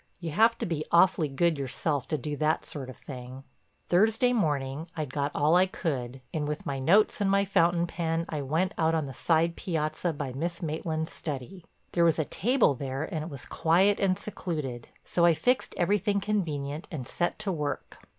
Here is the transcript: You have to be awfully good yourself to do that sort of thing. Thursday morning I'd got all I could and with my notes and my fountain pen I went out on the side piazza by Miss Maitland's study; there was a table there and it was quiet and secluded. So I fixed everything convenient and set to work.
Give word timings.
You 0.19 0.31
have 0.31 0.57
to 0.57 0.65
be 0.65 0.83
awfully 0.91 1.27
good 1.27 1.59
yourself 1.59 2.07
to 2.07 2.17
do 2.17 2.35
that 2.37 2.65
sort 2.65 2.89
of 2.89 2.97
thing. 2.97 3.43
Thursday 3.87 4.33
morning 4.33 4.87
I'd 4.97 5.13
got 5.13 5.29
all 5.35 5.55
I 5.55 5.67
could 5.67 6.21
and 6.33 6.47
with 6.47 6.65
my 6.65 6.79
notes 6.79 7.21
and 7.21 7.29
my 7.29 7.45
fountain 7.45 7.85
pen 7.85 8.25
I 8.27 8.41
went 8.41 8.73
out 8.79 8.95
on 8.95 9.05
the 9.05 9.13
side 9.13 9.55
piazza 9.55 10.11
by 10.13 10.33
Miss 10.33 10.59
Maitland's 10.59 11.13
study; 11.13 11.65
there 11.91 12.03
was 12.03 12.17
a 12.17 12.25
table 12.25 12.73
there 12.73 13.03
and 13.13 13.23
it 13.25 13.29
was 13.29 13.45
quiet 13.45 13.99
and 13.99 14.17
secluded. 14.17 14.87
So 15.05 15.23
I 15.23 15.35
fixed 15.35 15.75
everything 15.77 16.19
convenient 16.19 16.87
and 16.89 17.07
set 17.07 17.37
to 17.37 17.51
work. 17.51 17.99